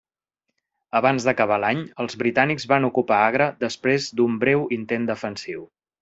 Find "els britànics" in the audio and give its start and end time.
2.03-2.65